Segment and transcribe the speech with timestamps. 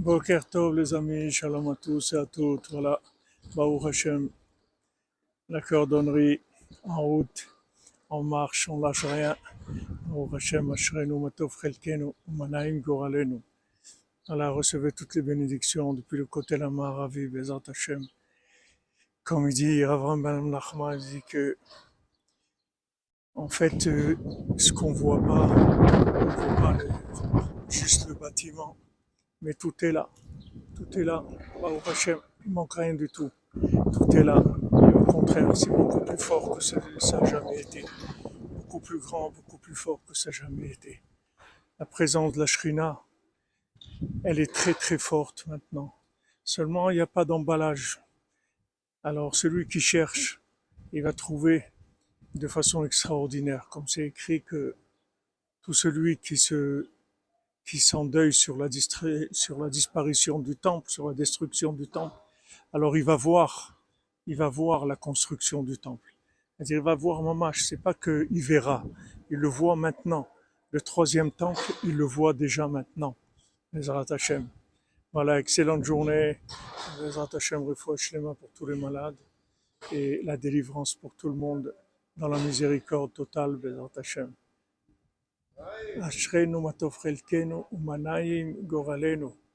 [0.00, 2.70] Boker Tov les amis, shalom à tous et à toutes.
[2.70, 2.98] Voilà,
[3.54, 4.30] Baruch Hashem,
[5.50, 6.40] la cordonnerie
[6.84, 7.46] en route,
[8.08, 9.36] en marche, on lâche rien.
[10.06, 13.42] Baruch Hashem, Ashrenu Matov Chelkenu, Umanaim Goralenu.
[14.26, 18.02] Voilà, recevez toutes les bénédictions depuis le côté de la Maravi, Bezat Hashem.
[19.22, 21.58] Comme il dit Avram Ben Nachman, il dit que
[23.34, 24.16] en fait, euh,
[24.56, 26.78] ce qu'on voit pas, on voit pas
[27.68, 28.78] juste le bâtiment,
[29.42, 30.08] mais tout est là.
[30.76, 31.24] Tout est là.
[31.60, 33.30] Baruch Hashem, il manque rien du tout.
[33.52, 34.42] Tout est là.
[34.72, 36.80] Et au contraire, c'est beaucoup plus fort que ça
[37.20, 37.84] n'a jamais été.
[38.54, 41.02] Beaucoup plus grand, beaucoup plus fort que ça n'a jamais été.
[41.78, 43.00] La présence de la Shrina,
[44.24, 45.94] elle est très très forte maintenant.
[46.44, 48.02] Seulement, il n'y a pas d'emballage.
[49.02, 50.40] Alors, celui qui cherche,
[50.92, 51.64] il va trouver
[52.34, 54.76] de façon extraordinaire, comme c'est écrit que
[55.62, 56.88] tout celui qui se
[57.64, 62.16] qui la, distra- sur la disparition du temple, sur la destruction du temple,
[62.72, 63.80] alors il va voir,
[64.26, 66.14] il va voir la construction du temple.
[66.56, 68.84] C'est-à-dire, il va voir Mamash, c'est pas qu'il verra,
[69.30, 70.28] il le voit maintenant.
[70.72, 73.16] Le troisième temple, il le voit déjà maintenant.
[73.72, 74.48] Bezrat Hashem.
[75.12, 76.38] Voilà, excellente journée.
[77.00, 79.16] Bezrat Hashem, refoua shlema pour tous les malades
[79.90, 81.74] et la délivrance pour tout le monde
[82.16, 84.32] dans la miséricorde totale, Bezrat Hashem.
[86.08, 89.49] אשרינו מה טוב חלקנו ומנעים גורלנו.